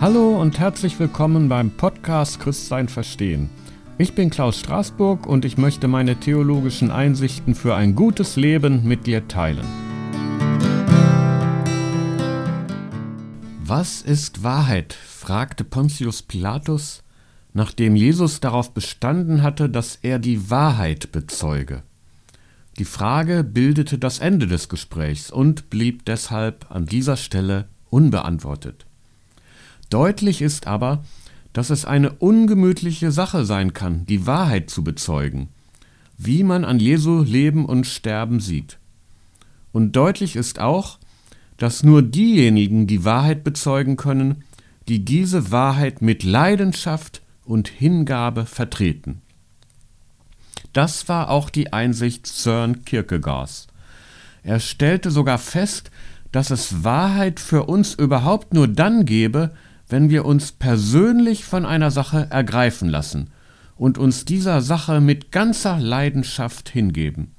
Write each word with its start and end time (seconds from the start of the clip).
Hallo 0.00 0.40
und 0.40 0.60
herzlich 0.60 1.00
willkommen 1.00 1.48
beim 1.48 1.72
Podcast 1.72 2.38
Christsein 2.38 2.88
verstehen. 2.88 3.50
Ich 3.98 4.14
bin 4.14 4.30
Klaus 4.30 4.60
Straßburg 4.60 5.26
und 5.26 5.44
ich 5.44 5.58
möchte 5.58 5.88
meine 5.88 6.14
theologischen 6.14 6.92
Einsichten 6.92 7.56
für 7.56 7.74
ein 7.74 7.96
gutes 7.96 8.36
Leben 8.36 8.86
mit 8.86 9.08
dir 9.08 9.26
teilen. 9.26 9.66
Was 13.64 14.00
ist 14.00 14.44
Wahrheit? 14.44 14.92
fragte 14.92 15.64
Pontius 15.64 16.22
Pilatus, 16.22 17.02
nachdem 17.52 17.96
Jesus 17.96 18.38
darauf 18.38 18.72
bestanden 18.72 19.42
hatte, 19.42 19.68
dass 19.68 19.96
er 19.96 20.20
die 20.20 20.48
Wahrheit 20.48 21.10
bezeuge. 21.10 21.82
Die 22.78 22.84
Frage 22.84 23.42
bildete 23.42 23.98
das 23.98 24.20
Ende 24.20 24.46
des 24.46 24.68
Gesprächs 24.68 25.32
und 25.32 25.70
blieb 25.70 26.04
deshalb 26.04 26.70
an 26.70 26.86
dieser 26.86 27.16
Stelle 27.16 27.66
unbeantwortet. 27.90 28.87
Deutlich 29.90 30.42
ist 30.42 30.66
aber, 30.66 31.04
dass 31.52 31.70
es 31.70 31.84
eine 31.84 32.12
ungemütliche 32.12 33.10
Sache 33.10 33.44
sein 33.44 33.72
kann, 33.72 34.04
die 34.06 34.26
Wahrheit 34.26 34.70
zu 34.70 34.84
bezeugen, 34.84 35.48
wie 36.16 36.42
man 36.42 36.64
an 36.64 36.78
Jesu 36.78 37.22
Leben 37.22 37.64
und 37.64 37.86
Sterben 37.86 38.40
sieht. 38.40 38.78
Und 39.72 39.96
deutlich 39.96 40.36
ist 40.36 40.58
auch, 40.58 40.98
dass 41.56 41.82
nur 41.82 42.02
diejenigen 42.02 42.86
die 42.86 43.04
Wahrheit 43.04 43.44
bezeugen 43.44 43.96
können, 43.96 44.44
die 44.88 45.04
diese 45.04 45.50
Wahrheit 45.50 46.02
mit 46.02 46.22
Leidenschaft 46.22 47.22
und 47.44 47.68
Hingabe 47.68 48.46
vertreten. 48.46 49.22
Das 50.72 51.08
war 51.08 51.30
auch 51.30 51.50
die 51.50 51.72
Einsicht 51.72 52.26
Søren 52.26 52.84
Kierkegaards. 52.84 53.66
Er 54.42 54.60
stellte 54.60 55.10
sogar 55.10 55.38
fest, 55.38 55.90
dass 56.30 56.50
es 56.50 56.84
Wahrheit 56.84 57.40
für 57.40 57.64
uns 57.64 57.94
überhaupt 57.94 58.54
nur 58.54 58.68
dann 58.68 59.04
gebe, 59.04 59.50
wenn 59.88 60.10
wir 60.10 60.24
uns 60.24 60.52
persönlich 60.52 61.44
von 61.44 61.64
einer 61.64 61.90
Sache 61.90 62.28
ergreifen 62.30 62.88
lassen 62.88 63.30
und 63.76 63.98
uns 63.98 64.24
dieser 64.24 64.60
Sache 64.60 65.00
mit 65.00 65.32
ganzer 65.32 65.78
Leidenschaft 65.78 66.68
hingeben. 66.68 67.32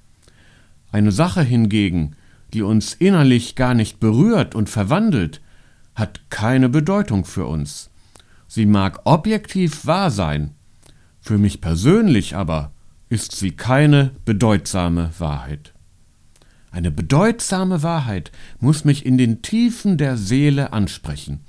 Eine 0.91 1.11
Sache 1.11 1.41
hingegen, 1.41 2.15
die 2.53 2.63
uns 2.63 2.93
innerlich 2.93 3.55
gar 3.55 3.73
nicht 3.73 3.99
berührt 3.99 4.55
und 4.55 4.69
verwandelt, 4.69 5.41
hat 5.93 6.29
keine 6.29 6.69
Bedeutung 6.69 7.25
für 7.25 7.45
uns. 7.45 7.89
Sie 8.47 8.65
mag 8.65 9.01
objektiv 9.03 9.85
wahr 9.85 10.09
sein, 10.09 10.55
für 11.21 11.37
mich 11.37 11.61
persönlich 11.61 12.35
aber 12.35 12.71
ist 13.09 13.35
sie 13.35 13.51
keine 13.51 14.11
bedeutsame 14.25 15.11
Wahrheit. 15.19 15.73
Eine 16.71 16.91
bedeutsame 16.91 17.83
Wahrheit 17.83 18.31
muss 18.59 18.85
mich 18.85 19.05
in 19.05 19.17
den 19.17 19.41
Tiefen 19.41 19.97
der 19.97 20.17
Seele 20.17 20.71
ansprechen. 20.73 21.41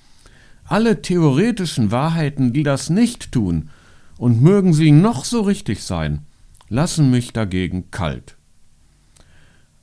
Alle 0.71 1.03
theoretischen 1.03 1.91
Wahrheiten, 1.91 2.53
die 2.53 2.63
das 2.63 2.91
nicht 2.91 3.33
tun, 3.33 3.71
und 4.19 4.41
mögen 4.41 4.73
sie 4.73 4.93
noch 4.93 5.25
so 5.25 5.41
richtig 5.41 5.83
sein, 5.83 6.21
lassen 6.69 7.11
mich 7.11 7.33
dagegen 7.33 7.91
kalt. 7.91 8.37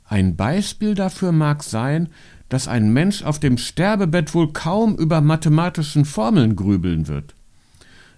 Ein 0.06 0.38
Beispiel 0.38 0.96
dafür 0.96 1.34
mag 1.34 1.62
sein, 1.64 2.08
dass 2.48 2.70
ein 2.70 2.94
Mensch 2.94 3.22
auf 3.24 3.38
dem 3.38 3.58
Sterbebett 3.58 4.34
wohl 4.34 4.54
kaum 4.54 4.96
über 4.96 5.20
mathematischen 5.20 6.06
Formeln 6.06 6.56
grübeln 6.56 7.10
wird. 7.10 7.36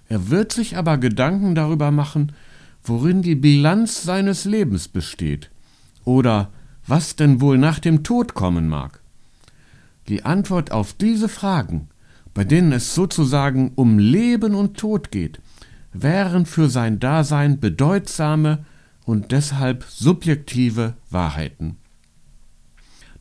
Er 0.07 0.29
wird 0.29 0.51
sich 0.51 0.77
aber 0.77 0.99
Gedanken 0.99 1.55
darüber 1.55 1.89
machen, 1.89 2.33
worin 2.83 3.23
die 3.23 3.33
Bilanz 3.33 4.03
seines 4.03 4.45
Lebens 4.45 4.87
besteht 4.87 5.49
oder 6.05 6.51
was 6.85 7.15
denn 7.15 7.41
wohl 7.41 7.57
nach 7.57 7.79
dem 7.79 8.03
Tod 8.03 8.35
kommen 8.35 8.69
mag. 8.69 9.01
Die 10.07 10.23
Antwort 10.23 10.71
auf 10.71 10.93
diese 10.93 11.29
Fragen 11.29 11.89
bei 12.33 12.43
denen 12.43 12.71
es 12.71 12.95
sozusagen 12.95 13.71
um 13.75 13.99
Leben 13.99 14.55
und 14.55 14.77
Tod 14.77 15.11
geht, 15.11 15.41
wären 15.93 16.45
für 16.45 16.69
sein 16.69 16.99
Dasein 16.99 17.59
bedeutsame 17.59 18.65
und 19.05 19.31
deshalb 19.31 19.85
subjektive 19.89 20.93
Wahrheiten. 21.09 21.77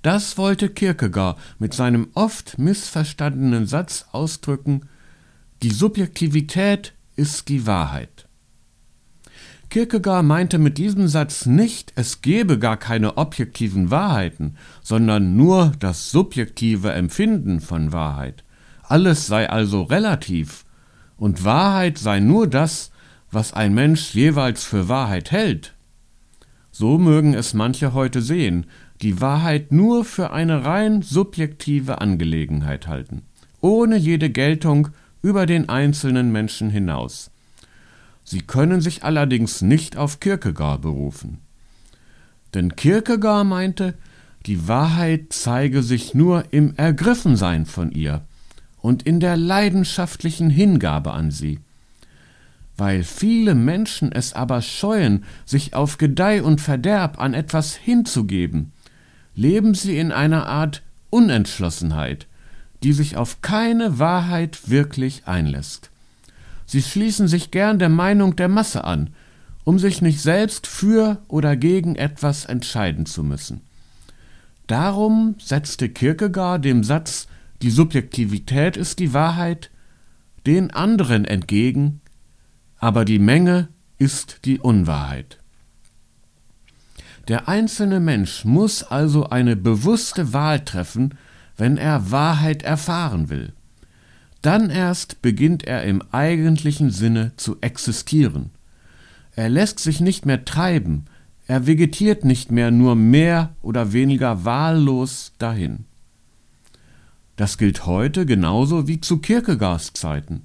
Das 0.02 0.38
wollte 0.38 0.68
Kierkegaard 0.68 1.38
mit 1.58 1.74
seinem 1.74 2.08
oft 2.14 2.58
missverstandenen 2.58 3.66
Satz 3.66 4.06
ausdrücken, 4.12 4.82
die 5.62 5.70
Subjektivität 5.70 6.94
ist 7.16 7.48
die 7.48 7.66
Wahrheit. 7.66 8.28
Kierkegaard 9.70 10.24
meinte 10.24 10.58
mit 10.58 10.78
diesem 10.78 11.08
Satz 11.08 11.44
nicht, 11.44 11.92
es 11.96 12.22
gebe 12.22 12.58
gar 12.58 12.76
keine 12.76 13.18
objektiven 13.18 13.90
Wahrheiten, 13.90 14.56
sondern 14.82 15.36
nur 15.36 15.72
das 15.78 16.10
subjektive 16.10 16.92
Empfinden 16.92 17.60
von 17.60 17.92
Wahrheit. 17.92 18.44
Alles 18.88 19.26
sei 19.26 19.50
also 19.50 19.82
relativ, 19.82 20.64
und 21.18 21.44
Wahrheit 21.44 21.98
sei 21.98 22.20
nur 22.20 22.46
das, 22.46 22.90
was 23.30 23.52
ein 23.52 23.74
Mensch 23.74 24.14
jeweils 24.14 24.64
für 24.64 24.88
Wahrheit 24.88 25.30
hält. 25.30 25.74
So 26.70 26.96
mögen 26.96 27.34
es 27.34 27.52
manche 27.52 27.92
heute 27.92 28.22
sehen, 28.22 28.64
die 29.02 29.20
Wahrheit 29.20 29.72
nur 29.72 30.06
für 30.06 30.30
eine 30.30 30.64
rein 30.64 31.02
subjektive 31.02 32.00
Angelegenheit 32.00 32.88
halten, 32.88 33.22
ohne 33.60 33.96
jede 33.98 34.30
Geltung 34.30 34.88
über 35.20 35.44
den 35.44 35.68
einzelnen 35.68 36.32
Menschen 36.32 36.70
hinaus. 36.70 37.30
Sie 38.24 38.40
können 38.40 38.80
sich 38.80 39.04
allerdings 39.04 39.60
nicht 39.60 39.98
auf 39.98 40.18
Kierkegaard 40.18 40.80
berufen. 40.80 41.40
Denn 42.54 42.74
Kierkegaard 42.74 43.46
meinte, 43.46 43.94
die 44.46 44.66
Wahrheit 44.66 45.26
zeige 45.30 45.82
sich 45.82 46.14
nur 46.14 46.44
im 46.52 46.74
Ergriffensein 46.76 47.66
von 47.66 47.90
ihr, 47.90 48.22
und 48.88 49.02
in 49.02 49.20
der 49.20 49.36
leidenschaftlichen 49.36 50.48
Hingabe 50.48 51.12
an 51.12 51.30
sie. 51.30 51.60
Weil 52.78 53.04
viele 53.04 53.54
Menschen 53.54 54.10
es 54.12 54.32
aber 54.32 54.62
scheuen, 54.62 55.24
sich 55.44 55.74
auf 55.74 55.98
Gedeih 55.98 56.42
und 56.42 56.62
Verderb 56.62 57.20
an 57.20 57.34
etwas 57.34 57.74
hinzugeben, 57.74 58.72
leben 59.34 59.74
sie 59.74 59.98
in 59.98 60.10
einer 60.10 60.46
Art 60.46 60.80
Unentschlossenheit, 61.10 62.26
die 62.82 62.94
sich 62.94 63.18
auf 63.18 63.42
keine 63.42 63.98
Wahrheit 63.98 64.70
wirklich 64.70 65.24
einlässt. 65.26 65.90
Sie 66.64 66.80
schließen 66.80 67.28
sich 67.28 67.50
gern 67.50 67.78
der 67.78 67.90
Meinung 67.90 68.36
der 68.36 68.48
Masse 68.48 68.84
an, 68.84 69.10
um 69.64 69.78
sich 69.78 70.00
nicht 70.00 70.22
selbst 70.22 70.66
für 70.66 71.18
oder 71.28 71.56
gegen 71.56 71.94
etwas 71.94 72.46
entscheiden 72.46 73.04
zu 73.04 73.22
müssen. 73.22 73.60
Darum 74.66 75.34
setzte 75.38 75.90
Kierkegaard 75.90 76.64
dem 76.64 76.82
Satz 76.84 77.28
die 77.62 77.70
Subjektivität 77.70 78.76
ist 78.76 78.98
die 78.98 79.12
Wahrheit, 79.12 79.70
den 80.46 80.70
anderen 80.70 81.24
entgegen, 81.24 82.00
aber 82.78 83.04
die 83.04 83.18
Menge 83.18 83.68
ist 83.98 84.44
die 84.44 84.58
Unwahrheit. 84.58 85.38
Der 87.26 87.48
einzelne 87.48 88.00
Mensch 88.00 88.44
muss 88.44 88.82
also 88.82 89.28
eine 89.28 89.56
bewusste 89.56 90.32
Wahl 90.32 90.64
treffen, 90.64 91.14
wenn 91.56 91.76
er 91.76 92.10
Wahrheit 92.10 92.62
erfahren 92.62 93.28
will. 93.28 93.52
Dann 94.40 94.70
erst 94.70 95.20
beginnt 95.20 95.64
er 95.64 95.82
im 95.82 96.00
eigentlichen 96.12 96.90
Sinne 96.90 97.32
zu 97.36 97.60
existieren. 97.60 98.50
Er 99.34 99.48
lässt 99.48 99.80
sich 99.80 100.00
nicht 100.00 100.24
mehr 100.24 100.44
treiben, 100.44 101.06
er 101.46 101.66
vegetiert 101.66 102.24
nicht 102.24 102.50
mehr 102.50 102.70
nur 102.70 102.94
mehr 102.94 103.54
oder 103.62 103.92
weniger 103.92 104.44
wahllos 104.44 105.32
dahin. 105.38 105.87
Das 107.38 107.56
gilt 107.56 107.86
heute 107.86 108.26
genauso 108.26 108.88
wie 108.88 109.00
zu 109.00 109.18
Kierkegaards 109.18 109.92
Zeiten. 109.92 110.42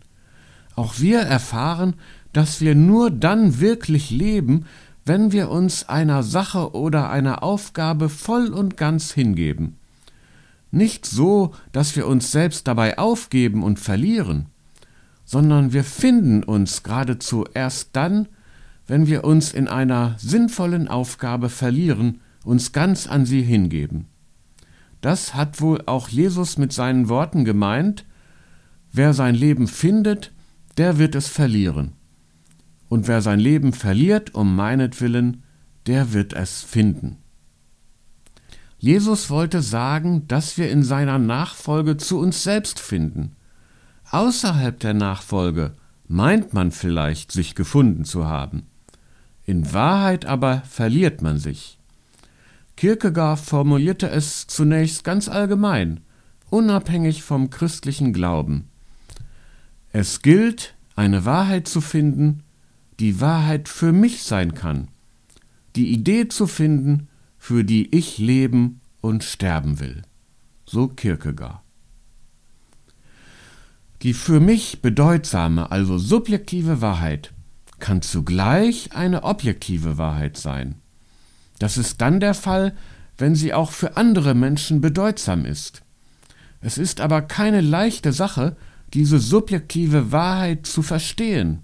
Auch 0.75 0.99
wir 0.99 1.21
erfahren, 1.21 1.95
dass 2.33 2.61
wir 2.61 2.75
nur 2.75 3.09
dann 3.09 3.59
wirklich 3.59 4.11
leben, 4.11 4.67
wenn 5.03 5.31
wir 5.31 5.49
uns 5.49 5.89
einer 5.89 6.21
Sache 6.21 6.75
oder 6.75 7.09
einer 7.09 7.41
Aufgabe 7.41 8.09
voll 8.09 8.53
und 8.53 8.77
ganz 8.77 9.11
hingeben. 9.11 9.77
Nicht 10.69 11.07
so, 11.07 11.55
dass 11.71 11.95
wir 11.95 12.05
uns 12.05 12.31
selbst 12.31 12.67
dabei 12.67 12.99
aufgeben 12.99 13.63
und 13.63 13.79
verlieren, 13.79 14.45
sondern 15.25 15.73
wir 15.73 15.83
finden 15.83 16.43
uns 16.43 16.83
geradezu 16.83 17.47
erst 17.55 17.89
dann, 17.93 18.27
wenn 18.85 19.07
wir 19.07 19.23
uns 19.23 19.51
in 19.51 19.67
einer 19.67 20.13
sinnvollen 20.19 20.87
Aufgabe 20.87 21.49
verlieren, 21.49 22.21
uns 22.43 22.71
ganz 22.71 23.07
an 23.07 23.25
sie 23.25 23.41
hingeben. 23.41 24.12
Das 25.03 25.35
hat 25.35 25.59
wohl 25.59 25.83
auch 25.85 26.07
Jesus 26.07 26.57
mit 26.57 26.71
seinen 26.71 27.09
Worten 27.09 27.43
gemeint, 27.43 28.05
wer 28.93 29.13
sein 29.13 29.35
Leben 29.35 29.67
findet, 29.67 30.31
der 30.77 30.97
wird 30.97 31.13
es 31.15 31.27
verlieren. 31.27 31.91
Und 32.87 33.09
wer 33.09 33.21
sein 33.21 33.37
Leben 33.37 33.73
verliert 33.73 34.33
um 34.33 34.55
meinetwillen, 34.55 35.43
der 35.87 36.13
wird 36.13 36.31
es 36.31 36.61
finden. 36.61 37.17
Jesus 38.77 39.29
wollte 39.29 39.61
sagen, 39.61 40.25
dass 40.29 40.57
wir 40.57 40.71
in 40.71 40.83
seiner 40.83 41.19
Nachfolge 41.19 41.97
zu 41.97 42.17
uns 42.17 42.41
selbst 42.41 42.79
finden. 42.79 43.35
Außerhalb 44.09 44.79
der 44.79 44.93
Nachfolge 44.93 45.73
meint 46.07 46.53
man 46.53 46.71
vielleicht, 46.71 47.33
sich 47.33 47.55
gefunden 47.55 48.05
zu 48.05 48.25
haben. 48.25 48.67
In 49.43 49.73
Wahrheit 49.73 50.25
aber 50.25 50.61
verliert 50.61 51.21
man 51.21 51.39
sich. 51.39 51.77
Kierkegaard 52.75 53.39
formulierte 53.39 54.09
es 54.09 54.47
zunächst 54.47 55.03
ganz 55.03 55.29
allgemein, 55.29 56.01
unabhängig 56.49 57.23
vom 57.23 57.49
christlichen 57.49 58.13
Glauben. 58.13 58.67
Es 59.91 60.21
gilt, 60.21 60.75
eine 60.95 61.25
Wahrheit 61.25 61.67
zu 61.67 61.81
finden, 61.81 62.43
die 62.99 63.21
Wahrheit 63.21 63.69
für 63.69 63.91
mich 63.91 64.23
sein 64.23 64.53
kann, 64.53 64.87
die 65.75 65.91
Idee 65.91 66.27
zu 66.27 66.47
finden, 66.47 67.07
für 67.37 67.63
die 67.63 67.95
ich 67.95 68.17
leben 68.17 68.79
und 69.01 69.23
sterben 69.23 69.79
will. 69.79 70.03
So 70.65 70.87
Kierkegaard. 70.87 71.61
Die 74.01 74.13
für 74.13 74.39
mich 74.39 74.81
bedeutsame, 74.81 75.71
also 75.71 75.97
subjektive 75.97 76.81
Wahrheit 76.81 77.33
kann 77.79 78.01
zugleich 78.01 78.93
eine 78.93 79.23
objektive 79.23 79.97
Wahrheit 79.97 80.37
sein. 80.37 80.75
Das 81.63 81.77
ist 81.77 82.01
dann 82.01 82.19
der 82.19 82.33
Fall, 82.33 82.73
wenn 83.17 83.35
sie 83.35 83.53
auch 83.53 83.71
für 83.71 83.95
andere 83.95 84.35
Menschen 84.35 84.81
bedeutsam 84.81 85.45
ist. 85.45 85.81
Es 86.59 86.77
ist 86.77 86.99
aber 86.99 87.21
keine 87.21 87.61
leichte 87.61 88.11
Sache, 88.11 88.57
diese 88.93 89.17
subjektive 89.17 90.11
Wahrheit 90.11 90.67
zu 90.67 90.81
verstehen. 90.81 91.59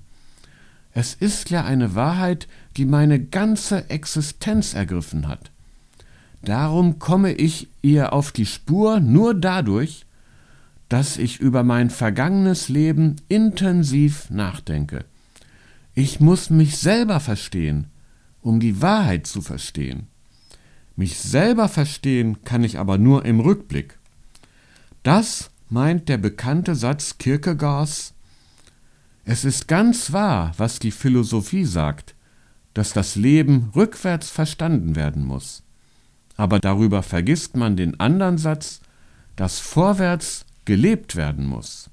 Es 0.93 1.15
ist 1.15 1.49
ja 1.49 1.65
eine 1.65 1.95
Wahrheit, 1.95 2.47
die 2.77 2.85
meine 2.85 3.19
ganze 3.19 3.89
Existenz 3.89 4.73
ergriffen 4.73 5.27
hat. 5.27 5.51
Darum 6.43 6.99
komme 6.99 7.33
ich 7.33 7.67
ihr 7.81 8.13
auf 8.13 8.31
die 8.31 8.45
Spur 8.45 9.01
nur 9.01 9.33
dadurch, 9.33 10.05
dass 10.87 11.17
ich 11.17 11.41
über 11.41 11.63
mein 11.63 11.89
vergangenes 11.89 12.69
Leben 12.69 13.17
intensiv 13.27 14.29
nachdenke. 14.29 15.03
Ich 15.93 16.21
muss 16.21 16.49
mich 16.49 16.77
selber 16.77 17.19
verstehen, 17.19 17.87
um 18.41 18.59
die 18.59 18.81
Wahrheit 18.81 19.27
zu 19.27 19.41
verstehen. 19.41 20.07
Mich 20.95 21.17
selber 21.17 21.69
verstehen 21.69 22.43
kann 22.43 22.63
ich 22.63 22.77
aber 22.77 22.97
nur 22.97 23.25
im 23.25 23.39
Rückblick. 23.39 23.97
Das 25.03 25.49
meint 25.69 26.09
der 26.09 26.17
bekannte 26.17 26.75
Satz 26.75 27.17
Kierkegaards 27.17 28.13
Es 29.23 29.45
ist 29.45 29.67
ganz 29.67 30.11
wahr, 30.11 30.53
was 30.57 30.79
die 30.79 30.91
Philosophie 30.91 31.65
sagt, 31.65 32.15
dass 32.73 32.93
das 32.93 33.15
Leben 33.15 33.71
rückwärts 33.75 34.29
verstanden 34.29 34.95
werden 34.95 35.25
muss. 35.25 35.63
Aber 36.35 36.59
darüber 36.59 37.03
vergisst 37.03 37.55
man 37.55 37.75
den 37.75 37.99
anderen 37.99 38.37
Satz, 38.37 38.81
dass 39.35 39.59
vorwärts 39.59 40.45
gelebt 40.65 41.15
werden 41.15 41.45
muss. 41.45 41.89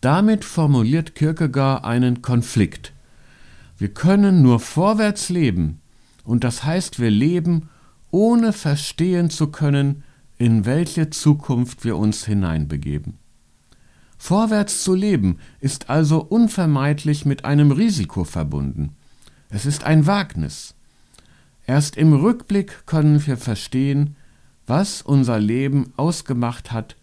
Damit 0.00 0.44
formuliert 0.44 1.14
Kierkegaard 1.14 1.84
einen 1.84 2.22
Konflikt. 2.22 2.92
Wir 3.80 3.94
können 3.94 4.42
nur 4.42 4.60
vorwärts 4.60 5.30
leben, 5.30 5.80
und 6.24 6.44
das 6.44 6.64
heißt, 6.64 7.00
wir 7.00 7.10
leben, 7.10 7.70
ohne 8.10 8.52
verstehen 8.52 9.30
zu 9.30 9.46
können, 9.46 10.04
in 10.36 10.66
welche 10.66 11.08
Zukunft 11.08 11.82
wir 11.82 11.96
uns 11.96 12.26
hineinbegeben. 12.26 13.16
Vorwärts 14.18 14.84
zu 14.84 14.94
leben 14.94 15.38
ist 15.60 15.88
also 15.88 16.22
unvermeidlich 16.22 17.24
mit 17.24 17.46
einem 17.46 17.70
Risiko 17.70 18.24
verbunden. 18.24 18.96
Es 19.48 19.64
ist 19.64 19.84
ein 19.84 20.06
Wagnis. 20.06 20.74
Erst 21.66 21.96
im 21.96 22.12
Rückblick 22.12 22.84
können 22.84 23.26
wir 23.26 23.38
verstehen, 23.38 24.14
was 24.66 25.00
unser 25.00 25.38
Leben 25.38 25.94
ausgemacht 25.96 26.70
hat 26.70 26.96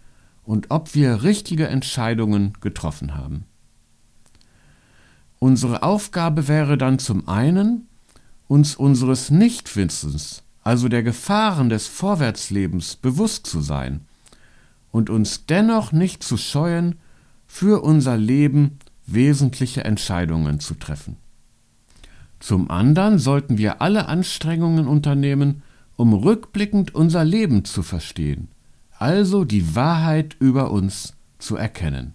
und 0.44 0.69
ob 0.69 0.94
wir 0.94 1.24
richtige 1.24 1.69
Entscheidungen 1.69 2.53
getroffen 2.62 3.15
haben. 3.15 3.45
Unsere 5.39 5.84
Aufgabe 5.84 6.48
wäre 6.48 6.78
dann 6.78 7.00
zum 7.00 7.28
einen, 7.28 7.88
uns 8.48 8.75
unseres 8.75 9.30
Nichtwissens, 9.30 10.44
also 10.63 10.89
der 10.89 11.04
Gefahren 11.04 11.69
des 11.69 11.88
Vorwärtslebens, 11.88 12.95
bewusst 12.95 13.45
zu 13.45 13.62
sein 13.62 14.01
und 14.92 15.10
uns 15.10 15.45
dennoch 15.45 15.92
nicht 15.92 16.24
zu 16.24 16.38
scheuen, 16.38 16.95
für 17.45 17.84
unser 17.84 18.18
Leben 18.18 18.80
wesentliche 19.06 19.84
Entscheidungen 19.84 20.60
zu 20.60 20.75
treffen. 20.75 21.18
Zum 22.39 22.69
anderen 22.69 23.19
sollten 23.19 23.57
wir 23.57 23.81
alle 23.81 24.07
Anstrengungen 24.07 24.88
unternehmen, 24.88 25.63
um 25.95 26.13
rückblickend 26.13 26.94
unser 26.94 27.24
Leben 27.24 27.63
zu 27.63 27.84
verstehen 27.84 28.50
also 29.00 29.45
die 29.45 29.75
Wahrheit 29.75 30.36
über 30.39 30.72
uns 30.72 31.13
zu 31.39 31.56
erkennen. 31.56 32.13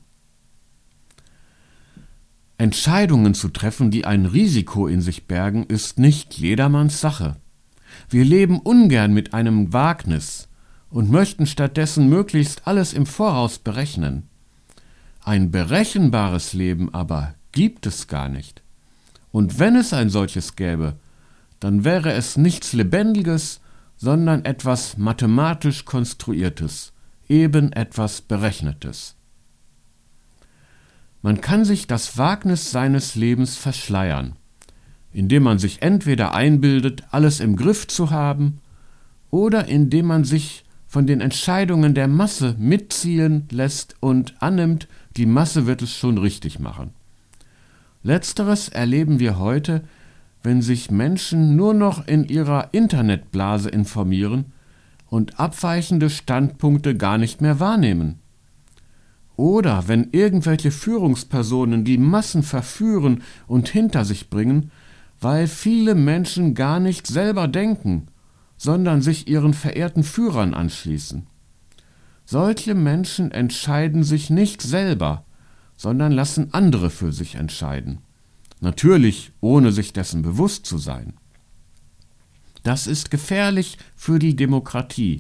Entscheidungen 2.63 3.35
zu 3.35 3.49
treffen, 3.49 3.91
die 3.91 4.05
ein 4.05 4.25
Risiko 4.25 4.87
in 4.87 5.01
sich 5.01 5.27
bergen, 5.27 5.65
ist 5.65 5.99
nicht 5.99 6.35
jedermanns 6.35 7.01
Sache. 7.01 7.35
Wir 8.09 8.25
leben 8.25 8.61
ungern 8.61 9.13
mit 9.13 9.35
einem 9.35 9.73
Wagnis 9.73 10.47
und 10.89 11.11
möchten 11.11 11.47
stattdessen 11.47 12.09
möglichst 12.09 12.69
alles 12.69 12.93
im 12.93 13.05
Voraus 13.05 13.59
berechnen. 13.59 14.29
Ein 15.25 15.51
berechenbares 15.51 16.53
Leben 16.53 16.95
aber 16.95 17.35
gibt 17.51 17.85
es 17.85 18.07
gar 18.07 18.29
nicht. 18.29 18.63
Und 19.33 19.59
wenn 19.59 19.75
es 19.75 19.93
ein 19.93 20.09
solches 20.09 20.55
gäbe, 20.55 20.95
dann 21.59 21.83
wäre 21.83 22.13
es 22.13 22.37
nichts 22.37 22.75
Lebendiges, 22.75 23.61
sondern 23.97 24.45
etwas 24.45 24.97
mathematisch 24.97 25.85
Konstruiertes, 25.85 26.93
eben 27.29 27.73
etwas 27.73 28.21
Berechnetes. 28.21 29.17
Man 31.23 31.41
kann 31.41 31.65
sich 31.65 31.87
das 31.87 32.19
Wagnis 32.19 32.71
seines 32.71 33.15
Lebens 33.15 33.57
verschleiern, 33.57 34.35
indem 35.13 35.45
man 35.45 35.59
sich 35.59 35.83
entweder 35.83 36.35
einbildet, 36.35 37.05
alles 37.11 37.41
im 37.41 37.57
Griff 37.57 37.87
zu 37.87 38.11
haben, 38.11 38.59
oder 39.31 39.67
indem 39.67 40.07
man 40.07 40.25
sich 40.25 40.65
von 40.87 41.07
den 41.07 41.23
Entscheidungen 41.23 41.95
der 41.95 42.09
Masse 42.09 42.55
mitziehen 42.59 43.49
lässt 43.51 43.97
und 44.01 44.35
annimmt, 44.43 44.89
die 45.17 45.25
Masse 45.25 45.67
wird 45.67 45.81
es 45.81 45.97
schon 45.97 46.19
richtig 46.19 46.59
machen. 46.59 46.91
Letzteres 48.03 48.69
erleben 48.69 49.21
wir 49.21 49.39
heute 49.39 49.85
wenn 50.43 50.63
sich 50.63 50.91
Menschen 50.91 51.57
nur 51.57 51.75
noch 51.75 52.07
in 52.07 52.25
ihrer 52.25 52.69
Internetblase 52.73 53.69
informieren 53.69 54.47
und 55.09 55.39
abweichende 55.39 56.11
Standpunkte 56.11 56.97
gar 56.97 57.19
nicht 57.19 57.41
mehr 57.41 57.61
wahrnehmen. 57.61 58.19
Oder 59.43 59.89
wenn 59.89 60.11
irgendwelche 60.13 60.71
Führungspersonen 60.71 61.85
die 61.85 61.99
Massen 61.99 62.45
verführen 62.45 63.23
und 63.49 63.69
hinter 63.69 64.05
sich 64.05 64.31
bringen, 64.31 64.71
weil 65.21 65.49
viele 65.49 65.97
Menschen 65.97 66.55
gar 66.55 66.79
nicht 66.79 67.09
selber 67.09 67.49
denken, 67.49 68.07
sondern 68.57 69.03
sich 69.03 69.27
ihren 69.27 69.53
verehrten 69.53 70.05
Führern 70.05 70.55
anschließen. 70.55 71.27
Solche 72.25 72.77
Menschen 72.77 73.33
entscheiden 73.33 74.05
sich 74.05 74.31
nicht 74.31 74.63
selber, 74.63 75.25
sondern 75.77 76.13
lassen 76.13 76.55
andere 76.55 76.89
für 76.91 77.13
sich 77.13 77.35
entscheiden 77.35 77.99
natürlich 78.63 79.33
ohne 79.41 79.73
sich 79.73 79.93
dessen 79.93 80.23
bewusst 80.23 80.65
zu 80.67 80.79
sein. 80.79 81.15
Das 82.63 82.87
ist 82.87 83.11
gefährlich 83.11 83.77
für 83.97 84.21
die 84.21 84.37
Demokratie, 84.37 85.19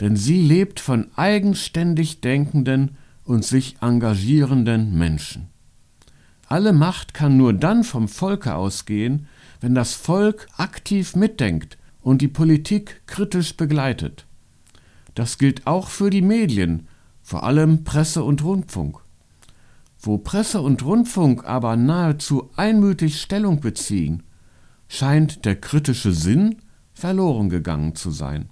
denn 0.00 0.16
sie 0.16 0.40
lebt 0.40 0.80
von 0.80 1.08
eigenständig 1.14 2.22
denkenden 2.22 2.96
und 3.30 3.44
sich 3.44 3.76
engagierenden 3.80 4.98
Menschen. 4.98 5.50
Alle 6.48 6.72
Macht 6.72 7.14
kann 7.14 7.36
nur 7.36 7.52
dann 7.52 7.84
vom 7.84 8.08
Volke 8.08 8.56
ausgehen, 8.56 9.28
wenn 9.60 9.72
das 9.72 9.94
Volk 9.94 10.48
aktiv 10.56 11.14
mitdenkt 11.14 11.78
und 12.00 12.22
die 12.22 12.28
Politik 12.28 13.02
kritisch 13.06 13.56
begleitet. 13.56 14.26
Das 15.14 15.38
gilt 15.38 15.68
auch 15.68 15.88
für 15.90 16.10
die 16.10 16.22
Medien, 16.22 16.88
vor 17.22 17.44
allem 17.44 17.84
Presse 17.84 18.24
und 18.24 18.42
Rundfunk. 18.42 18.98
Wo 20.00 20.18
Presse 20.18 20.60
und 20.60 20.84
Rundfunk 20.84 21.44
aber 21.44 21.76
nahezu 21.76 22.50
einmütig 22.56 23.20
Stellung 23.20 23.60
beziehen, 23.60 24.24
scheint 24.88 25.44
der 25.44 25.54
kritische 25.54 26.10
Sinn 26.10 26.56
verloren 26.94 27.48
gegangen 27.48 27.94
zu 27.94 28.10
sein. 28.10 28.50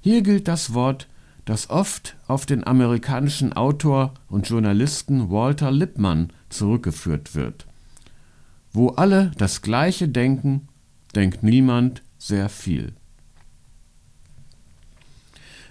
Hier 0.00 0.22
gilt 0.22 0.48
das 0.48 0.74
Wort, 0.74 1.06
das 1.46 1.70
oft 1.70 2.16
auf 2.26 2.44
den 2.44 2.66
amerikanischen 2.66 3.52
Autor 3.54 4.12
und 4.28 4.48
Journalisten 4.48 5.30
Walter 5.30 5.70
Lippmann 5.70 6.32
zurückgeführt 6.50 7.34
wird. 7.34 7.66
Wo 8.72 8.90
alle 8.90 9.30
das 9.38 9.62
Gleiche 9.62 10.08
denken, 10.08 10.68
denkt 11.14 11.42
niemand 11.42 12.02
sehr 12.18 12.48
viel. 12.48 12.92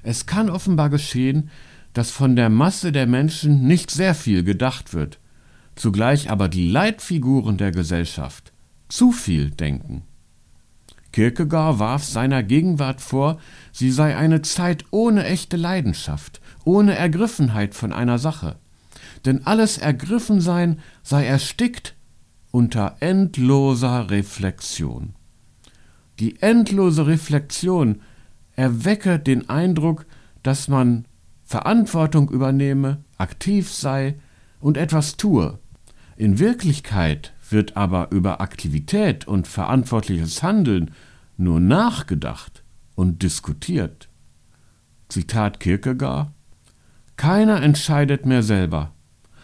Es 0.01 0.25
kann 0.25 0.50
offenbar 0.50 0.89
geschehen, 0.89 1.50
dass 1.94 2.10
von 2.10 2.36
der 2.36 2.50
Masse 2.50 2.91
der 2.91 3.05
Menschen 3.05 3.67
nicht 3.67 3.91
sehr 3.91 4.15
viel 4.15 4.44
gedacht 4.44 4.94
wird, 4.94 5.20
zugleich 5.75 6.29
aber 6.29 6.48
die 6.48 6.70
Leitfiguren 6.70 7.58
der 7.58 7.72
Gesellschaft 7.72 8.53
zu 8.88 9.12
viel 9.12 9.51
denken. 9.51 10.03
Kierkegaard 11.15 11.79
warf 11.79 12.03
seiner 12.03 12.43
Gegenwart 12.43 13.00
vor, 13.00 13.39
sie 13.72 13.89
sei 13.89 14.17
eine 14.17 14.41
Zeit 14.41 14.84
ohne 14.91 15.24
echte 15.24 15.55
Leidenschaft, 15.55 16.41
ohne 16.65 16.93
Ergriffenheit 16.93 17.74
von 17.74 17.93
einer 17.93 18.19
Sache. 18.19 18.57
Denn 19.24 19.48
alles 19.48 19.77
Ergriffensein 19.77 20.81
sei 21.03 21.25
erstickt 21.25 21.95
unter 22.51 22.98
endloser 23.00 24.12
Reflexion. 24.12 25.13
Die 26.19 26.41
endlose 26.41 27.07
Reflexion 27.07 28.01
erwecke 28.57 29.17
den 29.17 29.50
Eindruck, 29.50 30.05
dass 30.43 30.67
man 30.67 31.05
Verantwortung 31.45 32.29
übernehme, 32.29 33.05
aktiv 33.17 33.72
sei 33.72 34.15
und 34.60 34.75
etwas 34.75 35.15
tue. 35.15 35.60
In 36.17 36.39
Wirklichkeit 36.39 37.34
wird 37.49 37.77
aber 37.77 38.11
über 38.11 38.41
Aktivität 38.41 39.27
und 39.27 39.47
verantwortliches 39.47 40.41
Handeln 40.43 40.91
nur 41.37 41.59
nachgedacht 41.59 42.63
und 42.95 43.21
diskutiert. 43.23 44.09
Zitat 45.09 45.59
Kierkegaard 45.59 46.31
Keiner 47.17 47.61
entscheidet 47.61 48.25
mehr 48.25 48.43
selber. 48.43 48.91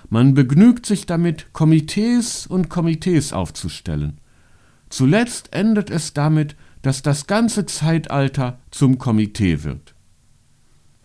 Man 0.10 0.34
begnügt 0.34 0.86
sich 0.86 1.06
damit, 1.06 1.54
Komitees 1.54 2.48
und 2.48 2.70
Komitees 2.70 3.32
aufzustellen. 3.32 4.20
Zuletzt 4.90 5.54
endet 5.54 5.90
es 5.90 6.14
damit, 6.14 6.56
dass 6.82 7.02
das 7.02 7.28
ganze 7.28 7.66
Zeitalter 7.66 8.60
zum 8.72 8.98
Komitee 8.98 9.64
wird. 9.64 9.96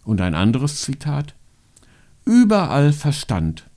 Und 0.04 0.20
ein 0.20 0.34
anderes 0.34 0.80
Zitat 0.80 1.34
Überall 2.24 2.92
Verstand, 2.92 3.70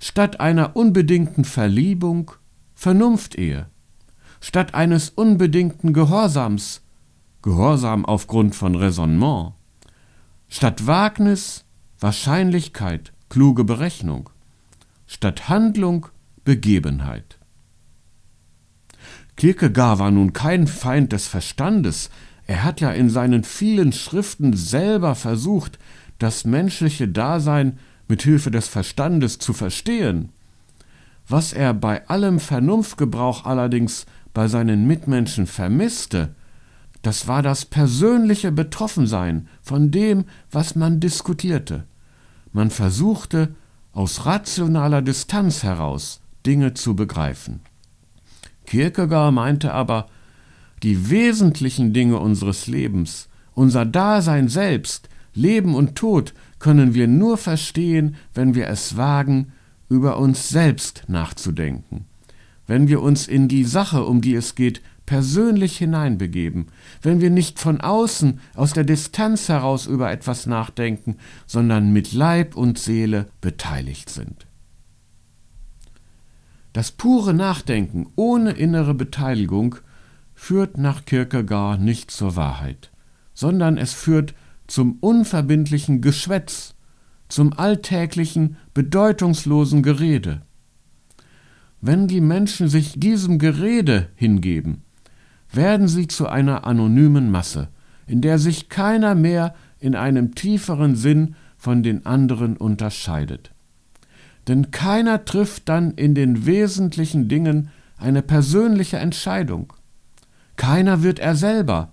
statt 0.00 0.40
einer 0.40 0.76
unbedingten 0.76 1.44
Verliebung 1.44 2.30
Vernunftehe, 2.82 3.66
statt 4.40 4.74
eines 4.74 5.10
unbedingten 5.10 5.92
Gehorsams 5.92 6.82
Gehorsam 7.40 8.04
aufgrund 8.04 8.56
von 8.56 8.74
Raisonnement, 8.74 9.52
statt 10.48 10.84
Wagnis 10.84 11.64
Wahrscheinlichkeit, 12.00 13.12
kluge 13.28 13.62
Berechnung, 13.62 14.30
statt 15.06 15.48
Handlung 15.48 16.08
Begebenheit. 16.42 17.38
Kierkegaard 19.36 20.00
war 20.00 20.10
nun 20.10 20.32
kein 20.32 20.66
Feind 20.66 21.12
des 21.12 21.28
Verstandes, 21.28 22.10
er 22.48 22.64
hat 22.64 22.80
ja 22.80 22.90
in 22.90 23.10
seinen 23.10 23.44
vielen 23.44 23.92
Schriften 23.92 24.56
selber 24.56 25.14
versucht, 25.14 25.78
das 26.18 26.44
menschliche 26.44 27.06
Dasein 27.06 27.78
mit 28.08 28.22
Hilfe 28.22 28.50
des 28.50 28.66
Verstandes 28.66 29.38
zu 29.38 29.52
verstehen. 29.52 30.32
Was 31.28 31.52
er 31.52 31.74
bei 31.74 32.06
allem 32.08 32.40
Vernunftgebrauch 32.40 33.44
allerdings 33.44 34.06
bei 34.34 34.48
seinen 34.48 34.86
Mitmenschen 34.86 35.46
vermisste, 35.46 36.34
das 37.02 37.26
war 37.26 37.42
das 37.42 37.64
persönliche 37.64 38.52
Betroffensein 38.52 39.48
von 39.60 39.90
dem, 39.90 40.24
was 40.50 40.76
man 40.76 41.00
diskutierte. 41.00 41.84
Man 42.52 42.70
versuchte, 42.70 43.54
aus 43.92 44.24
rationaler 44.24 45.02
Distanz 45.02 45.62
heraus 45.62 46.20
Dinge 46.46 46.74
zu 46.74 46.94
begreifen. 46.96 47.60
Kierkegaard 48.66 49.34
meinte 49.34 49.72
aber, 49.72 50.08
die 50.82 51.10
wesentlichen 51.10 51.92
Dinge 51.92 52.18
unseres 52.18 52.66
Lebens, 52.66 53.28
unser 53.54 53.84
Dasein 53.84 54.48
selbst, 54.48 55.08
Leben 55.34 55.74
und 55.74 55.94
Tod 55.94 56.34
können 56.58 56.94
wir 56.94 57.08
nur 57.08 57.36
verstehen, 57.36 58.16
wenn 58.34 58.54
wir 58.54 58.68
es 58.68 58.96
wagen, 58.96 59.52
über 59.92 60.16
uns 60.16 60.48
selbst 60.48 61.04
nachzudenken, 61.06 62.06
wenn 62.66 62.88
wir 62.88 63.02
uns 63.02 63.28
in 63.28 63.46
die 63.46 63.64
Sache, 63.64 64.04
um 64.04 64.22
die 64.22 64.34
es 64.34 64.54
geht, 64.54 64.80
persönlich 65.04 65.76
hineinbegeben, 65.76 66.68
wenn 67.02 67.20
wir 67.20 67.28
nicht 67.28 67.58
von 67.58 67.80
außen, 67.80 68.40
aus 68.54 68.72
der 68.72 68.84
Distanz 68.84 69.50
heraus 69.50 69.86
über 69.86 70.10
etwas 70.10 70.46
nachdenken, 70.46 71.16
sondern 71.46 71.92
mit 71.92 72.14
Leib 72.14 72.56
und 72.56 72.78
Seele 72.78 73.28
beteiligt 73.42 74.08
sind. 74.08 74.46
Das 76.72 76.90
pure 76.90 77.34
Nachdenken 77.34 78.06
ohne 78.16 78.52
innere 78.52 78.94
Beteiligung 78.94 79.76
führt 80.34 80.78
nach 80.78 81.04
Kierkegaard 81.04 81.80
nicht 81.80 82.10
zur 82.10 82.34
Wahrheit, 82.36 82.90
sondern 83.34 83.76
es 83.76 83.92
führt 83.92 84.34
zum 84.66 84.96
unverbindlichen 85.00 86.00
Geschwätz, 86.00 86.74
zum 87.32 87.54
alltäglichen, 87.54 88.58
bedeutungslosen 88.74 89.82
Gerede. 89.82 90.42
Wenn 91.80 92.06
die 92.06 92.20
Menschen 92.20 92.68
sich 92.68 93.00
diesem 93.00 93.38
Gerede 93.38 94.08
hingeben, 94.16 94.82
werden 95.50 95.88
sie 95.88 96.08
zu 96.08 96.28
einer 96.28 96.66
anonymen 96.66 97.30
Masse, 97.30 97.68
in 98.06 98.20
der 98.20 98.38
sich 98.38 98.68
keiner 98.68 99.14
mehr 99.14 99.54
in 99.80 99.96
einem 99.96 100.34
tieferen 100.34 100.94
Sinn 100.94 101.34
von 101.56 101.82
den 101.82 102.04
anderen 102.04 102.58
unterscheidet. 102.58 103.50
Denn 104.46 104.70
keiner 104.70 105.24
trifft 105.24 105.70
dann 105.70 105.92
in 105.92 106.14
den 106.14 106.44
wesentlichen 106.44 107.28
Dingen 107.28 107.70
eine 107.96 108.20
persönliche 108.20 108.98
Entscheidung. 108.98 109.72
Keiner 110.56 111.02
wird 111.02 111.18
er 111.18 111.34
selber, 111.34 111.92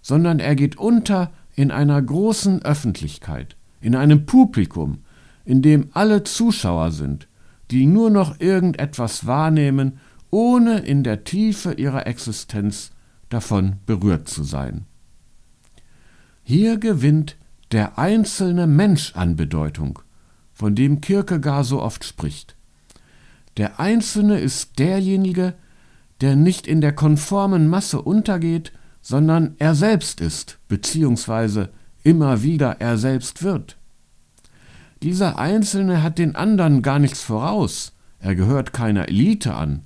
sondern 0.00 0.38
er 0.38 0.54
geht 0.54 0.78
unter 0.78 1.32
in 1.54 1.70
einer 1.70 2.00
großen 2.00 2.62
Öffentlichkeit, 2.62 3.56
in 3.80 3.94
einem 3.94 4.26
Publikum, 4.26 4.98
in 5.44 5.62
dem 5.62 5.88
alle 5.92 6.24
Zuschauer 6.24 6.90
sind, 6.92 7.28
die 7.70 7.86
nur 7.86 8.10
noch 8.10 8.40
irgendetwas 8.40 9.26
wahrnehmen, 9.26 9.98
ohne 10.30 10.80
in 10.80 11.02
der 11.02 11.24
Tiefe 11.24 11.72
ihrer 11.72 12.06
Existenz 12.06 12.90
davon 13.28 13.76
berührt 13.86 14.28
zu 14.28 14.44
sein. 14.44 14.86
Hier 16.42 16.78
gewinnt 16.78 17.36
der 17.72 17.98
einzelne 17.98 18.66
Mensch 18.66 19.14
an 19.14 19.36
Bedeutung, 19.36 20.00
von 20.52 20.74
dem 20.74 21.00
Kierkegaard 21.00 21.64
so 21.64 21.80
oft 21.80 22.04
spricht. 22.04 22.56
Der 23.56 23.80
Einzelne 23.80 24.40
ist 24.40 24.78
derjenige, 24.78 25.54
der 26.20 26.36
nicht 26.36 26.66
in 26.66 26.80
der 26.80 26.92
konformen 26.92 27.68
Masse 27.68 28.02
untergeht, 28.02 28.72
sondern 29.00 29.54
er 29.58 29.74
selbst 29.74 30.20
ist, 30.20 30.58
beziehungsweise 30.68 31.70
immer 32.02 32.42
wieder 32.42 32.80
er 32.80 32.98
selbst 32.98 33.42
wird. 33.42 33.76
Dieser 35.02 35.38
Einzelne 35.38 36.02
hat 36.02 36.18
den 36.18 36.36
anderen 36.36 36.82
gar 36.82 36.98
nichts 36.98 37.22
voraus, 37.22 37.92
er 38.18 38.34
gehört 38.34 38.72
keiner 38.72 39.08
Elite 39.08 39.54
an, 39.54 39.82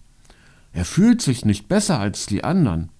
er 0.73 0.85
fühlt 0.85 1.23
sich 1.23 1.44
nicht 1.44 1.68
besser 1.68 2.00
als 2.00 2.26
die 2.26 2.42
anderen, 2.42 2.90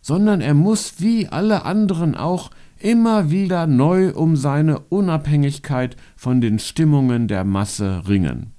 sondern 0.00 0.40
er 0.40 0.54
muss 0.54 0.94
wie 0.98 1.28
alle 1.28 1.64
anderen 1.64 2.16
auch 2.16 2.50
immer 2.78 3.30
wieder 3.30 3.66
neu 3.66 4.12
um 4.12 4.34
seine 4.34 4.80
Unabhängigkeit 4.80 5.96
von 6.16 6.40
den 6.40 6.58
Stimmungen 6.58 7.28
der 7.28 7.44
Masse 7.44 8.02
ringen. 8.08 8.52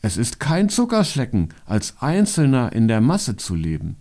Es 0.00 0.16
ist 0.16 0.40
kein 0.40 0.68
Zuckerschlecken, 0.68 1.50
als 1.66 1.96
Einzelner 2.00 2.72
in 2.72 2.88
der 2.88 3.00
Masse 3.00 3.36
zu 3.36 3.54
leben. 3.54 3.96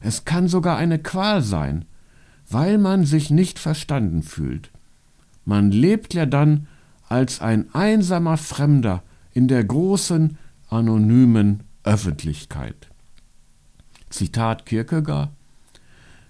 Es 0.00 0.24
kann 0.24 0.48
sogar 0.48 0.76
eine 0.76 0.98
Qual 0.98 1.42
sein, 1.42 1.84
weil 2.50 2.78
man 2.78 3.04
sich 3.04 3.30
nicht 3.30 3.58
verstanden 3.58 4.22
fühlt. 4.22 4.70
Man 5.44 5.70
lebt 5.70 6.14
ja 6.14 6.26
dann 6.26 6.66
als 7.08 7.40
ein 7.40 7.74
einsamer 7.74 8.36
Fremder 8.36 9.02
in 9.32 9.48
der 9.48 9.64
großen, 9.64 10.36
anonymen 10.68 11.62
Öffentlichkeit. 11.84 12.88
Zitat 14.10 14.66
Kierkegaard 14.66 15.30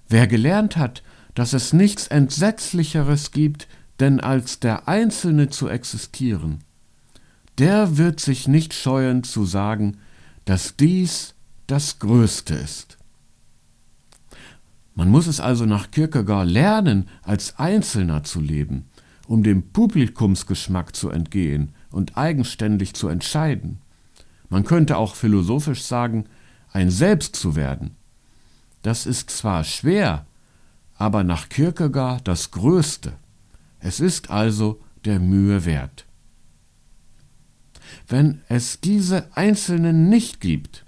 Wer 0.09 0.27
gelernt 0.27 0.77
hat, 0.77 1.03
dass 1.35 1.53
es 1.53 1.73
nichts 1.73 2.07
Entsetzlicheres 2.07 3.31
gibt, 3.31 3.69
denn 4.01 4.21
als 4.21 4.61
der 4.61 4.89
Einzelne 4.89 5.51
zu 5.51 5.69
existieren, 5.69 6.61
der 7.59 7.97
wird 7.97 8.21
sich 8.21 8.49
nicht 8.49 8.73
scheuen 8.73 9.25
zu 9.25 9.45
sagen, 9.45 9.99
dass 10.45 10.77
dies 10.77 11.35
das 11.67 11.99
Größte 11.99 12.55
ist. 12.55 12.98
Man 14.99 15.11
muss 15.11 15.29
es 15.29 15.39
also 15.39 15.65
nach 15.65 15.93
Kierkegaard 15.93 16.49
lernen, 16.49 17.09
als 17.23 17.57
Einzelner 17.57 18.25
zu 18.25 18.41
leben, 18.41 18.87
um 19.29 19.45
dem 19.45 19.71
Publikumsgeschmack 19.71 20.97
zu 20.97 21.11
entgehen 21.11 21.73
und 21.93 22.17
eigenständig 22.17 22.95
zu 22.95 23.07
entscheiden. 23.07 23.79
Man 24.49 24.65
könnte 24.65 24.97
auch 24.97 25.15
philosophisch 25.15 25.85
sagen, 25.85 26.25
ein 26.73 26.91
Selbst 26.91 27.37
zu 27.37 27.55
werden. 27.55 27.95
Das 28.83 29.07
ist 29.07 29.31
zwar 29.31 29.63
schwer, 29.63 30.27
aber 30.97 31.23
nach 31.23 31.49
Kierkegaard 31.49 32.27
das 32.27 32.51
Größte. 32.51 33.13
Es 33.79 34.01
ist 34.01 34.31
also 34.31 34.81
der 35.05 35.21
Mühe 35.21 35.65
wert. 35.65 36.07
Wenn 38.09 38.41
es 38.49 38.81
diese 38.81 39.29
Einzelnen 39.37 40.09
nicht 40.09 40.41
gibt, 40.41 40.85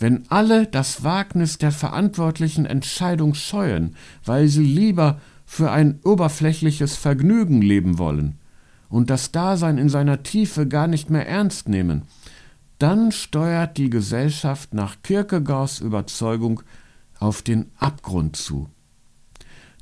wenn 0.00 0.24
alle 0.30 0.66
das 0.66 1.04
Wagnis 1.04 1.58
der 1.58 1.72
verantwortlichen 1.72 2.64
Entscheidung 2.64 3.34
scheuen, 3.34 3.96
weil 4.24 4.48
sie 4.48 4.64
lieber 4.64 5.20
für 5.44 5.70
ein 5.70 6.00
oberflächliches 6.04 6.96
Vergnügen 6.96 7.60
leben 7.60 7.98
wollen 7.98 8.38
und 8.88 9.10
das 9.10 9.30
Dasein 9.30 9.76
in 9.76 9.90
seiner 9.90 10.22
Tiefe 10.22 10.66
gar 10.66 10.86
nicht 10.86 11.10
mehr 11.10 11.28
ernst 11.28 11.68
nehmen, 11.68 12.02
dann 12.78 13.12
steuert 13.12 13.76
die 13.76 13.90
Gesellschaft 13.90 14.72
nach 14.72 14.96
Kierkegaards 15.02 15.80
Überzeugung 15.80 16.62
auf 17.18 17.42
den 17.42 17.70
Abgrund 17.76 18.36
zu. 18.36 18.70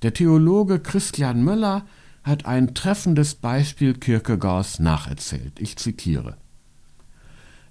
Der 0.02 0.14
Theologe 0.14 0.80
Christian 0.80 1.44
Möller 1.44 1.84
hat 2.24 2.44
ein 2.44 2.74
treffendes 2.74 3.36
Beispiel 3.36 3.94
Kierkegaards 3.94 4.80
nacherzählt. 4.80 5.60
Ich 5.60 5.76
zitiere. 5.76 6.36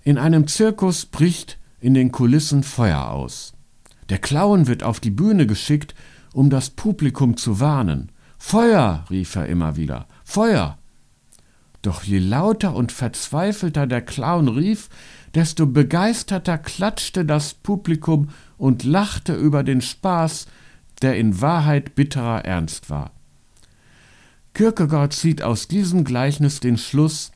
In 0.04 0.18
einem 0.18 0.48
Zirkus 0.48 1.06
bricht 1.06 1.58
in 1.80 1.94
den 1.94 2.12
Kulissen 2.12 2.64
Feuer 2.64 3.10
aus. 3.10 3.54
Der 4.10 4.20
Clown 4.20 4.68
wird 4.68 4.84
auf 4.84 5.00
die 5.00 5.12
Bühne 5.12 5.48
geschickt, 5.48 5.94
um 6.34 6.50
das 6.50 6.70
Publikum 6.70 7.38
zu 7.38 7.60
warnen. 7.60 8.12
Feuer, 8.38 9.06
rief 9.10 9.36
er 9.36 9.48
immer 9.48 9.76
wieder, 9.76 10.08
Feuer. 10.24 10.78
Doch 11.82 12.04
je 12.04 12.20
lauter 12.20 12.76
und 12.76 12.92
verzweifelter 12.92 13.88
der 13.88 14.02
Clown 14.02 14.48
rief, 14.48 14.90
desto 15.36 15.68
begeisterter 15.68 16.58
klatschte 16.58 17.26
das 17.26 17.54
Publikum 17.54 18.30
und 18.58 18.84
lachte 18.84 19.36
über 19.36 19.64
den 19.64 19.82
Spaß, 19.82 20.48
der 21.02 21.18
in 21.18 21.42
Wahrheit 21.42 21.96
bitterer 21.96 22.44
Ernst 22.46 22.90
war. 22.90 23.12
Kierkegaard 24.54 25.14
zieht 25.14 25.44
aus 25.44 25.68
diesem 25.68 26.04
Gleichnis 26.04 26.60
den 26.60 26.78
Schluss, 26.78 27.32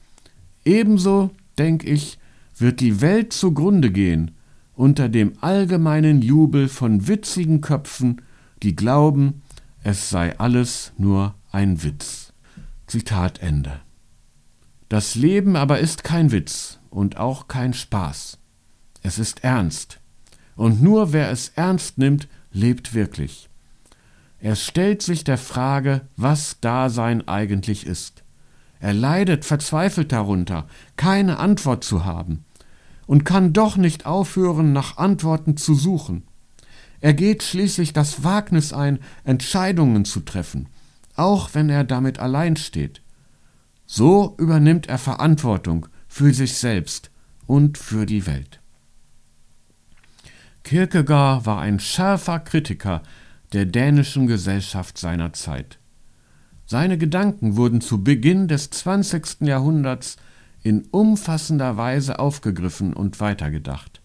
ebenso, 0.66 1.30
denk 1.60 1.84
ich, 1.84 2.18
wird 2.62 2.80
die 2.80 3.01
Welt 3.01 3.34
zugrunde 3.34 3.91
gehen 3.91 4.32
unter 4.74 5.10
dem 5.10 5.34
allgemeinen 5.41 6.22
Jubel 6.22 6.68
von 6.68 7.08
witzigen 7.08 7.62
Köpfen, 7.62 8.22
die 8.63 8.75
glauben, 8.75 9.41
es 9.84 10.10
sei 10.10 10.39
alles 10.39 10.94
nur 10.98 11.36
ein 11.51 11.84
Witz. 11.84 12.34
Zitat 12.88 13.39
Ende. 13.41 13.82
Das 14.89 15.15
Leben 15.15 15.56
aber 15.56 15.80
ist 15.80 16.03
kein 16.03 16.32
Witz 16.32 16.80
und 16.89 17.18
auch 17.18 17.48
kein 17.48 17.74
Spaß. 17.74 18.38
Es 19.03 19.20
ist 19.20 19.44
ernst. 19.44 20.00
Und 20.56 20.82
nur 20.82 21.13
wer 21.13 21.32
es 21.32 21.50
ernst 21.50 21.98
nimmt, 21.98 22.27
lebt 22.51 22.94
wirklich. 22.94 23.50
Er 24.39 24.56
stellt 24.56 25.01
sich 25.01 25.24
der 25.24 25.38
Frage, 25.38 26.01
was 26.18 26.60
Dasein 26.60 27.27
eigentlich 27.27 27.86
ist. 27.86 28.24
Er 28.80 28.94
leidet 28.94 29.46
verzweifelt 29.46 30.12
darunter, 30.12 30.68
keine 30.96 31.38
Antwort 31.38 31.84
zu 31.84 32.03
haben, 32.03 32.46
und 33.12 33.25
kann 33.25 33.51
doch 33.51 33.75
nicht 33.75 34.06
aufhören, 34.06 34.72
nach 34.72 34.96
Antworten 34.96 35.58
zu 35.58 35.75
suchen. 35.75 36.24
Er 37.01 37.13
geht 37.13 37.44
schließlich 37.44 37.91
das 37.91 38.24
Wagnis 38.24 38.72
ein, 38.72 39.00
Entscheidungen 39.25 40.06
zu 40.06 40.22
treffen, 40.22 40.70
auch 41.18 41.50
wenn 41.51 41.68
er 41.68 41.84
damit 41.84 42.20
allein 42.20 42.56
steht. 42.56 43.01
So 43.86 44.34
übernimmt 44.38 44.88
er 44.88 44.98
Verantwortung 44.98 45.88
für 46.08 46.34
sich 46.34 46.53
selbst 46.53 47.12
und 47.48 47.77
für 47.77 48.06
die 48.06 48.25
Welt. 48.27 48.62
Kierkegaard 50.63 51.46
war 51.46 51.60
ein 51.60 51.82
scharfer 51.82 52.39
Kritiker 52.39 53.03
der 53.51 53.65
dänischen 53.65 54.25
Gesellschaft 54.25 54.98
seiner 54.98 55.34
Zeit. 55.34 55.80
Seine 56.65 56.98
Gedanken 56.98 57.58
wurden 57.58 57.82
zu 57.82 58.06
Beginn 58.06 58.48
des 58.48 58.70
20. 58.70 59.41
Jahrhunderts 59.41 60.15
in 60.63 60.86
umfassender 60.91 61.77
Weise 61.77 62.20
aufgegriffen 62.20 62.94
und 62.94 63.20
weitergedacht. 63.20 64.01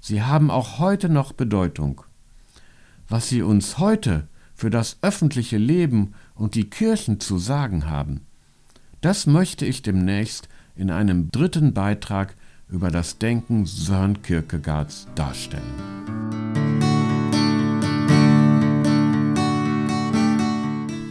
Sie 0.00 0.22
haben 0.22 0.50
auch 0.50 0.78
heute 0.78 1.08
noch 1.08 1.32
Bedeutung. 1.32 2.02
Was 3.08 3.28
sie 3.28 3.42
uns 3.42 3.78
heute 3.78 4.28
für 4.54 4.70
das 4.70 4.98
öffentliche 5.02 5.58
Leben 5.58 6.14
und 6.34 6.54
die 6.54 6.68
Kirchen 6.68 7.20
zu 7.20 7.38
sagen 7.38 7.88
haben, 7.88 8.26
das 9.00 9.26
möchte 9.26 9.66
ich 9.66 9.82
demnächst 9.82 10.48
in 10.76 10.90
einem 10.90 11.30
dritten 11.30 11.74
Beitrag 11.74 12.34
über 12.68 12.90
das 12.90 13.18
Denken 13.18 13.66
Sören 13.66 14.22
Kierkegaards 14.22 15.06
darstellen. 15.14 16.43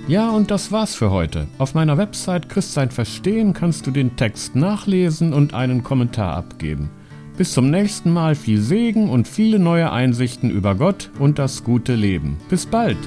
Ja, 0.08 0.32
und 0.32 0.52
das 0.52 0.72
war's 0.72 0.96
für 0.96 1.12
heute. 1.12 1.48
Auf 1.58 1.76
meiner 1.76 1.98
Website 1.98 2.50
Christsein 2.50 2.92
Verstehen 2.92 3.54
kannst 3.54 3.88
du 3.88 3.92
den 3.92 4.18
Text 4.18 4.54
nachlesen 4.54 5.32
und 5.32 5.54
einen 5.54 5.82
Kommentar 5.82 6.36
abgeben. 6.36 6.90
Bis 7.38 7.54
zum 7.54 7.72
nächsten 7.72 8.12
Mal 8.12 8.36
viel 8.36 8.60
Segen 8.60 9.10
und 9.10 9.30
viele 9.30 9.60
neue 9.60 9.92
Einsichten 9.92 10.52
über 10.52 10.76
Gott 10.76 11.10
und 11.20 11.40
das 11.40 11.64
gute 11.64 11.96
Leben. 11.96 12.38
Bis 12.50 12.66
bald! 12.66 12.98